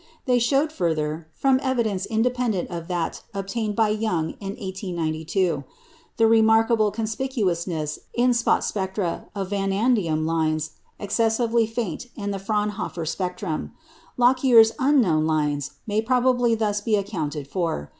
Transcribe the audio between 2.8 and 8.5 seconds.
that obtained by Young in 1892 the remarkable conspicuousness in